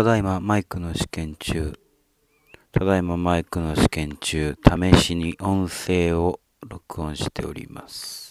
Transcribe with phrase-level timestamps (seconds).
[0.00, 1.74] ただいまマイクの試験中。
[2.72, 8.29] ただいまマイクの試験中、試しに音声を録音しております。